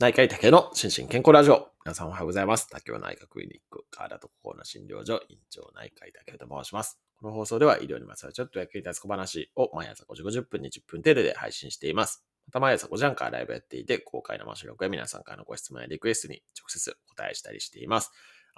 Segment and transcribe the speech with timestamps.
[0.00, 1.68] 内科医竹の心身健康ラジオ。
[1.84, 2.70] 皆さんおはようございます。
[2.70, 6.98] 竹尾内科クリニック、河田と心の診療所、院長内科医竹と申します。
[7.18, 12.24] この放送では医療にまつわるちょっと役に立つ小話を毎朝5時50分に10分程度で配信しています。
[12.46, 18.10] また毎朝5時半からライブやっていて、公開生収録や皆さんからのご質問やリクエストに直接お答えしたりしています。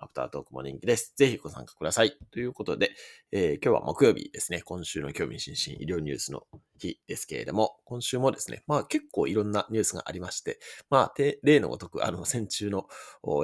[0.02, 1.14] アフタートークも人気です。
[1.16, 2.16] ぜひご参加ください。
[2.32, 2.90] ということで、
[3.30, 4.60] えー、今日は木曜日ですね。
[4.62, 6.42] 今週の興味津々医療ニュースの
[6.78, 10.58] 日ですけれども、今週もですね、まあ結構いろんなニュースがありまして、
[10.90, 12.86] まあ例のごとく、あの、戦中の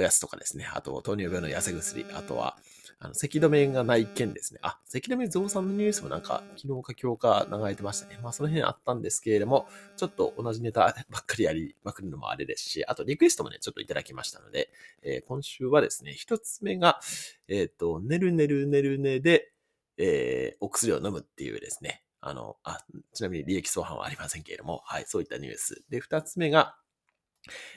[0.00, 2.56] やつとかですね、あと糖尿病の痩せ薬、あとは、
[3.00, 4.60] あの、咳止めがない件ですね。
[4.62, 8.18] あ、咳止め増産のニュースもなんか、昨日か今日か流れてましたね。
[8.22, 17.00] まあ、その辺あったんですけれども、ちょっと同じネタ ばっかりやりまくるのもあれですし、あとリクエストもね、ちょっといただきましたので、えー、今週はですね、一つ目が、
[17.46, 19.52] えっ、ー、と、寝る寝る寝る寝で、
[19.96, 25.84] えー、お薬を飲むっていうですね、あの、あ、ちなみに利益相反はありませんけれども、はい、そういったニュース。
[25.88, 26.76] で、二つ目が、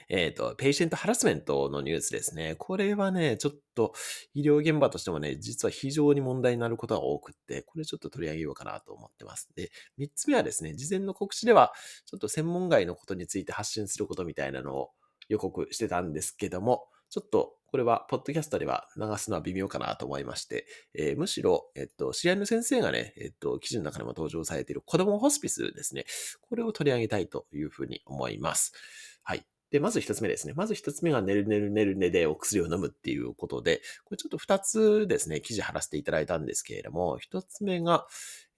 [0.08, 2.54] えっ、ー、と、ペイシェントハラスメントのニュースですね。
[2.58, 3.92] これはね、ちょっと
[4.34, 9.48] 医療現場としてもね、実は非常に問題になることが多くって、これちょっと取り上げようかなと思ってます。
[9.54, 11.72] で、三つ目はですね、事前の告知では、
[12.06, 14.90] ちょっと専門外のことについて発信することみたいなのを
[15.28, 26.04] 予告してたんですけども、ちょっとこれは、ポッドキャストでは流すのは微妙かなと思いまして、えー、むしろ、えっと、知り合いの先生がね、えっと、記事の中でも登場されている子供ホスピスですね。
[26.42, 28.74] これを取り上げたいというふうに思います。
[29.22, 29.46] はい。
[29.72, 30.52] で、まず一つ目ですね。
[30.54, 38.06] まず一つ目が寝る寝る寝る寝でお薬を飲むっていうことで、これちょっと二つですね、記事貼らせていただいたんですけれども、一つ目が、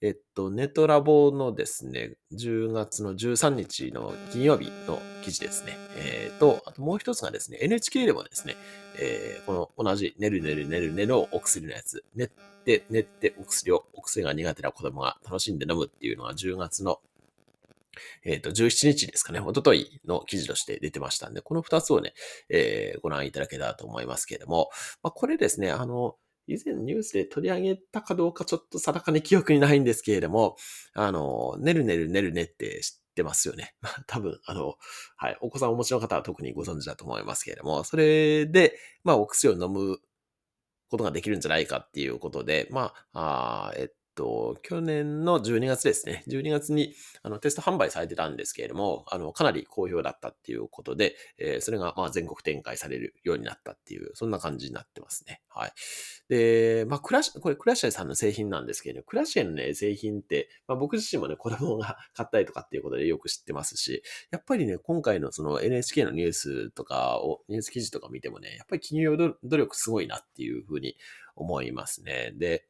[0.01, 5.77] えっと、ネトラボのですね、10月の13日の金曜日の記事ですね。
[5.97, 8.57] えー、と、あともう一つがですね、NHK でもですね、
[9.01, 12.29] えー、この同じ寝る寝る寝る寝のお薬のやつ、寝っ
[12.65, 16.99] て寝ってお薬を、お薬が苦手な子供が楽しんで飲むっていうのが10月の
[18.25, 22.15] えっ、ー、と、17日ですかね、おとといの記事として出てましたんで、この2つをね、
[22.49, 24.71] えー、ご覧いただけたらと思いますけれども、
[25.03, 30.57] まあ、これですね、あの、以前ニュースで取り上げたかどうかちょっと定かに記憶にないんですけれども、
[30.95, 33.75] あの、ねるねるねるねって知ってますよね。
[33.81, 34.75] まあ、多分、あの、
[35.17, 39.99] はい、お子さんお持ちの方は特にご存知だと思いますけれども、それで、まあ、お薬を飲む
[40.89, 46.25] ことができるんじゃないかっていうことで、まあ、あえっと、去年の12月ですね。
[46.29, 55.43] 12月にあのテスト販売されてたんですけれども、あのかなり好評だったっていうことで、えー、それがまあ全国展開されるようになったっていう、そんな感じになってますね。
[55.49, 55.73] はい。
[56.29, 70.97] で、まあ、クラシ、これクラシエさんの製品なんですけれども、クラシエのね、製品って、まあ、僕自身もね、子供が 買ったりとかっていうことでよく知ってますし、やっぱりね、今回のその NHK のニュースとかを、ニュース記事とか見てもね、やっぱり企業努力すごいなっていうふうに
[71.37, 72.33] 思いますね。
[72.37, 72.67] で、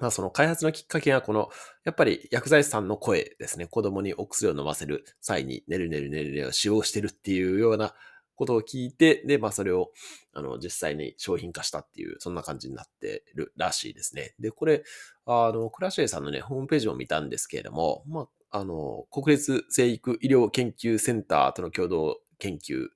[0.00, 1.50] まあその開発のきっかけがこの、
[1.84, 3.66] やっぱり薬剤師さんの声ですね。
[3.66, 7.94] 子供にお薬を飲ませる際に、ねるねるねるねを使用してるっていうような
[8.34, 9.92] ことを聞いて、で、まあそれを、
[10.32, 14.34] あの、実際に商品化したっていう、そんな感じになってるらしいですね。
[14.40, 14.82] で、これ、
[15.26, 22.88] あの、クラシエさんのね、ホームページを見たんですけれども、まあ、あの、国立生育医療研究センターとの共同研究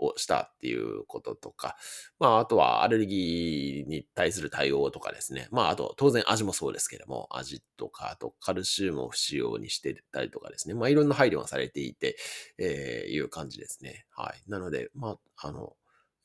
[0.00, 1.76] をしたっていうこととか、
[2.18, 5.48] まあ、あとはアレルギーに対する対応とかですね。
[5.50, 10.74] まあ、あと、当然味もそうですけれども、味とか、あとカルシウムを不使用にしてたりとかですね。
[10.74, 12.16] まあ、いろんな配慮がされていて、
[12.58, 14.06] えー、いう感じですね。
[14.10, 14.50] はい。
[14.50, 15.70] なので、まあ、あの、やっ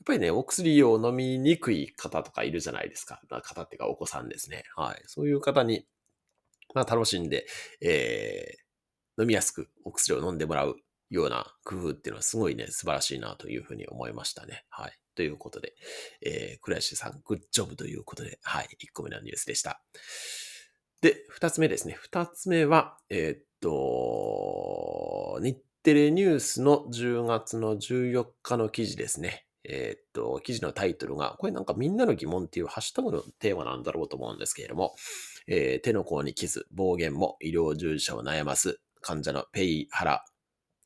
[0.06, 3.22] ぱりね、お薬を飲みにくい方とかいるじゃないですか。
[3.28, 4.64] 方っていうかお子さんですね。
[4.76, 5.02] はい。
[5.08, 5.86] そういう方に、
[6.74, 7.46] まあ、楽しんで、
[7.82, 10.78] えー、飲みやすくお薬を飲んでもらう
[11.10, 14.66] ような工夫っていうのはすごいね、素晴らしいなというふうに思いましたね。
[14.70, 14.94] はい。
[15.16, 15.74] ということで、
[16.22, 19.82] えー、倉石さん、グッジョブということで、はい、1個目のニュースでした。
[21.02, 21.98] で、2つ目ですね。
[22.12, 29.46] 2つ目は、えー、っと、日テレニュースの10月の14日の記事ですね。
[29.64, 34.96] えー、っと、記事のタイトルが、これなんかみんなの疑問っていうハッシュタグのテーマなんだろうと思うんですけれども、
[35.48, 40.26] えー、手の甲に傷、暴言も医療従事者を悩ます患者のペイハラ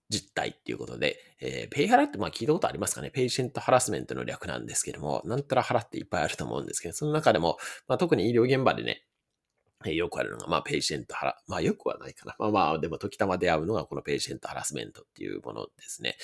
[0.09, 3.11] 実態っていうことで、えー、ペイハラってまあ聞いたことありますかね？
[3.11, 7.57] ペイシェントハラスメントの略なんですけども、なんたらハラっていっぱいあると思うんですけど、その中でも、
[7.87, 9.03] まあ、特に医療現場でね、
[9.85, 12.35] えよくあるのが、まあ、ペイシェントハラ、まあ、よくはないかな。
[12.37, 16.17] まあまあ、でも、時たま出会うのが、このペイシェントハラスメントっていうものですね。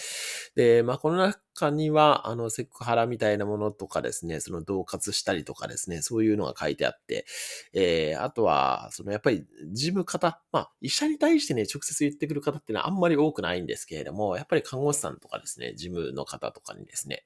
[0.56, 7.26] で、まあ、この中には、あの、セクハラみたいなものとかですね、その、恫喝したりとかですね、そういうのが書いてあって、
[7.74, 17.26] えー、あとは、その、やっぱり、事務方、まあ、医者に対してね、直接言ってくる方っていうのはあんまり多くないんですけれども、やっぱり看護師さんとかですね、事務の方とかにですね、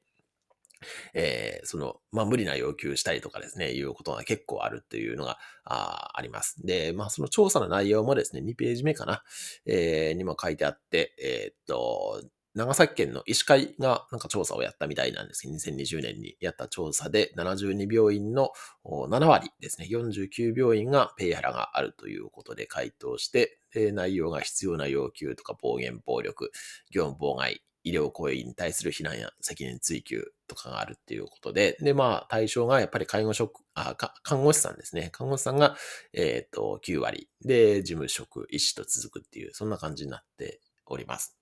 [1.13, 6.55] えー、その、まあ、無理な要求したりとかですね、いうことが結構あるというのがああります。
[6.65, 9.23] で、まあ、その調査の内容もですね、2ページ目かな、
[9.65, 12.23] えー、にも書いてあって、えー、っと、
[12.55, 18.51] 長崎県の医師会がなんか調査をやったみたいなんですけど、2020年にやった調査で、72病院の
[18.83, 23.59] 7割ですね、49病院がペイハラがあるということで回答して、
[23.93, 26.51] 内容が必要な要求とか暴言、暴力、
[26.91, 35.09] 業務妨害、医療行為に対する非難や責任追及とかがあるっていうことで、で、まあ、対象がやっぱり介護職、あ、看護師さんですね。
[35.11, 35.75] 看護師さんが、
[36.13, 41.39] えっ、ー、と、9割で、事務職、医師と続くっていう、そんな感じになっております。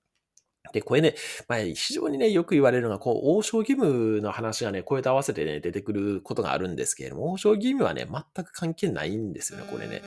[0.74, 1.16] で、これね、
[1.48, 10.02] まあ、非常にね、よく言われるのが、こう、王将義務の話がね、これと合わせてね、出てくることがあるんですけれども、王将義務はね、全く関係ないんですよね、これね。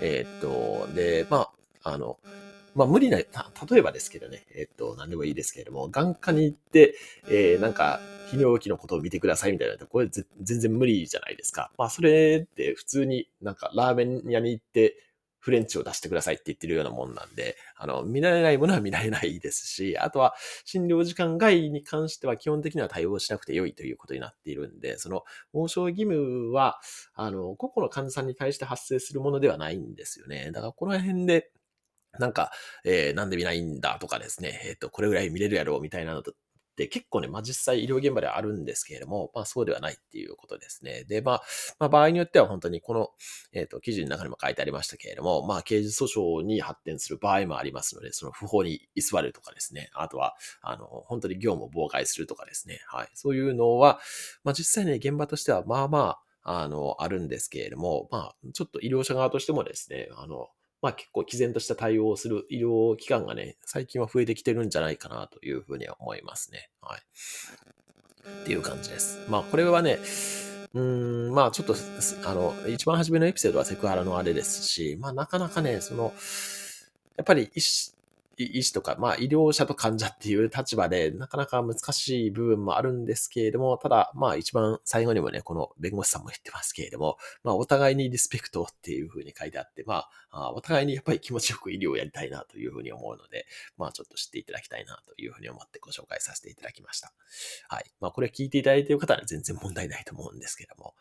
[0.00, 1.50] えー、っと、で、ま
[1.82, 2.18] あ、あの、
[2.74, 3.26] まあ無理な、例
[3.78, 6.94] えばですけどね、えっと、何でもいいですけれども、眼科に行って、
[7.28, 8.00] えー、なんか、
[8.32, 11.72] 泌尿器のことを見てくださいみたいな、これ全然無理じゃないですか。
[11.78, 14.96] まあそれって普通になんかラーメン屋に行って、
[15.40, 20.34] フレンチを出してくださいって言ってるようなもんなんで、あの、見られないものは見られないですし、あとは
[20.64, 25.22] 診療時間外に関しては基本的には対応しなくて良いということになっているんで、その、
[25.54, 26.78] 応召義務は、
[27.14, 30.50] あの、個々の患者さんに対して発生するものではないんですよね。
[30.52, 31.50] だからこの辺で、
[32.18, 32.50] なんか、
[32.84, 36.34] えー、なんで見ないんだとかですね、えっ、ー、と、これぐらい見れるやろうみたいなのとっ
[36.80, 41.04] て結構ね、まあ実際医療現場ではあるんですけれども、まあそうではないっていうことですね。
[41.04, 41.42] で、まあ、
[41.78, 43.10] まあ場合によっては本当にこの、
[43.52, 53.08] えっ、ー、と、記事の中にも書いてありましたけれども、まあ刑事訴訟に発展する場合もありますので、その不法に居座るとかですね、あとは、あの、本当に業務を妨害するとかですね、はい。
[53.14, 54.00] そういうのは、
[54.44, 60.48] まあ実際ね、現場としてはまあまあ、あの、あるんですけれども、まあ、ちょっと医療者側としてもですね、あの、
[60.82, 66.70] まあ結構毅然とした対応をする医療機関がね、最近は増えてきてるんじゃないかなというふうには思いますね。
[66.80, 67.00] はい。
[68.42, 69.18] っていう感じです。
[69.28, 69.98] まあこれはね、
[70.72, 71.74] うん、まあちょっと、
[72.24, 76.12] あの、一番初めのエピソードはセクハラのあれですし、まあなかなかね、その、
[77.16, 77.50] やっぱり
[78.44, 93.46] 医師とか、まあ医療者と患者っていう立場でなかなか難しい部分もあるんですけれども、ただまあ一番最後にもね、この弁護士さんも言ってますけれども、まあお互いにリスペクトっていうふうに書いてあって、まあお互いにやっぱり気持ちよく医療をやりたいなというふうに思うので、
[93.76, 97.12] まあちょっと知っていただきたいなというふうに思ってご紹介させていただきました。
[97.68, 97.90] はい。
[98.00, 100.94] まあこれ聞いていただいている方は全然問題ないと思うんですけども。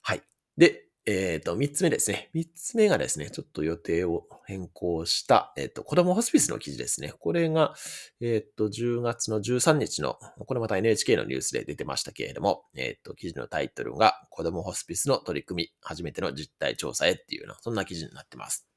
[0.00, 0.22] はい。
[0.56, 2.28] で、えっ、ー、と、三つ目ですね。
[2.34, 7.14] 三つ目がですね、ちょっと予定を変更した、えっ、ー、と、子供ホスピスの記事ですね。
[7.18, 7.72] これが、
[8.20, 18.68] えっ、ー、と、10月の13日の、これまた NHK のニュースで出てましたけれども、えっ、と、記事のタイトルが、子供ホスピスの取り組み、初めての実態調査へっていうような、そんな記事になってます。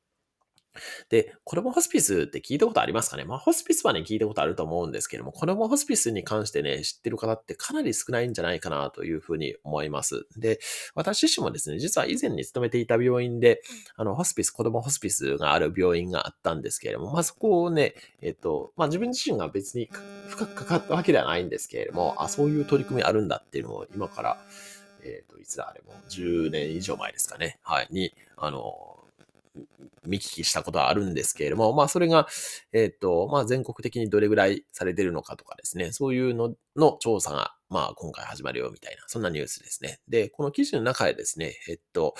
[1.09, 3.25] で、子供ホスピスって聞いたことありますかね？
[3.25, 10.25] まあ、ホスピスはね、聞いたことあると思うんですけども、子供ホスピスに関してね、知ってる方ってかなり少ないんじゃないかなというふうに思います。
[10.37, 10.59] で、
[10.95, 13.61] 私自身もですね、実は以前に勤めていた病院で、
[13.95, 19.89] あの、ホスピス、子供ホスピスがある病院があったんですけれども、まあ、そこをね、えっと、まあ、自分自身が別に
[20.29, 24.37] 深く関わったわけではないんですけれども、あ、そういう取り組みあるんだっていうのを今から、
[25.03, 27.57] えっ、と、いつだあれも、10年以上前ですかね。
[27.63, 27.87] はい。
[27.89, 29.00] に、あの、
[30.05, 32.27] 見聞きしたことはあるんですけれども、まあそれが、
[32.73, 39.99] えっ、ー、と、まあ全国的にどれぐらいされてるのかとかですね、そういうのの調査が、まあ今回始まるよみたいな、そんなニュースですね。
[40.07, 42.15] で、この記事の中でですね、えっと、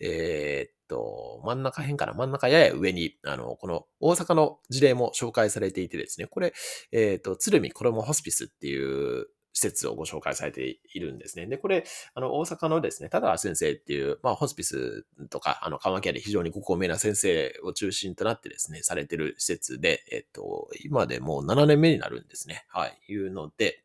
[0.00, 6.52] えー、っと、真ん中辺から真ん中やや上に、あの、この大阪の事例も紹介されていてですね、これ、
[6.92, 11.46] えー、っと、鶴見子供ホスピスっていう施設をご紹介されているんですね。
[11.46, 22.66] で、これ、あの、大阪のですね、ただ先生っていう、まあ、ホスピスとか、あの、緩和ケアで非常にご高名な先生を中心となってですね、されてる施設で、えっと、今でもう7年目になるんですね。
[22.68, 23.83] はい、いうので、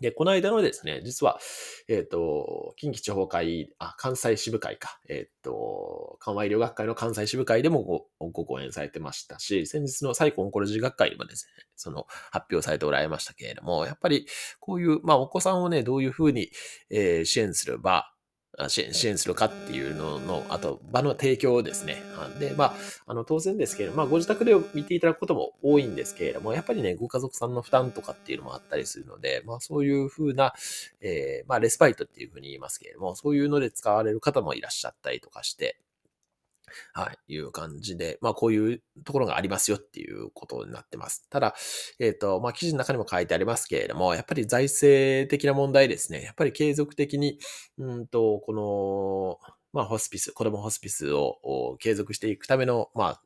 [0.00, 1.38] で、この間のですね、実は、
[1.88, 14.26] えっ、ー、と、近畿地方会、あ、関西支部会か、えっ、ー、と、緩和医療学会の関西支部会でもごご講演されてましたし、先日の最古オンコロジー学会にもですね、その発表されておられましたけれども、やっぱり
[14.60, 16.50] こういう、まあお子さんをね、どういうふうに、
[16.90, 18.12] えー、支援すれば、
[18.68, 22.02] 支援支援するかっていうのの、あと場の提供ですね。
[22.40, 22.74] で、まあ、
[23.06, 30.54] あの当然ですけれども、まあ、ご自宅で見ていただくことも多いんですけれども、やっぱりね、ご家族さんの負担とかっていうのもあったりするので、まあ、そういうふうな、
[31.00, 35.78] えー、まあ、レスパイトっていうふうに言いますけれども、そういうので使われる方もいらっしゃったりとかして、
[36.92, 41.26] はい、いう感じで、まあこういうところがありますよっていうことになってます。
[41.30, 41.54] ただ、
[41.98, 46.22] えっ、ー、と、まあ記事の中にも書いてありますけれども、やっぱり財政的な問題ですね。
[46.22, 47.38] やっぱり継続的に、
[47.78, 48.52] うんと、こ
[49.42, 53.22] の、まあホスピス、子供ホスピスを継続していくための、まあ、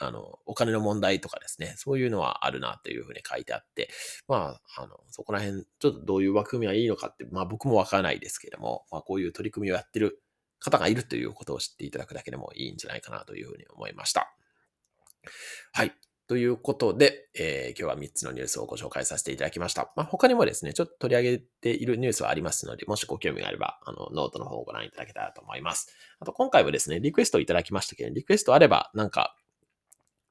[0.00, 3.90] あの、お金の問題とかですね、そういうのはあるなというふうに書いてあって、
[4.28, 10.22] まあ、あの、そこら辺、ちょっとどういう枠組みはいいのかって、まあ僕もわからないですけれども、まあこういう取り組みをやってる
[10.60, 14.32] 方がいるということを知っていただくだけでもいいんじゃないかなというふうに思いました。
[15.72, 15.92] はい。
[16.28, 19.90] ということで、えー今日は3つのニュースをご紹介させていただきました。
[19.96, 25.90] まあ、他にもですね、ちょっと取り上げているニュースはありますので、もしご興味があれば、あの、ノートの方をご覧いただけたらと思います。
[26.20, 29.36] あと、今回はですね、リクエストをいただきましたけど、リクエストあれば、なんか、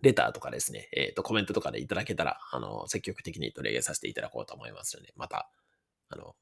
[0.01, 5.49] レターとかですね、えっ、と、コメントとかでいただけたら、あの、積極的に取り上げさせていただこうと思いますので、また、
[6.09, 6.35] あの、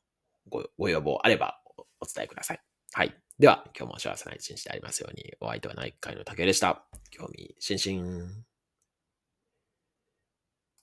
[0.50, 2.75] ご、ご要望あればお伝えください。
[2.98, 3.14] はい。
[3.40, 6.86] では、今日も幸せな一日でありますように、お相手は内科医の竹でした。
[7.12, 8.46] 興味津々。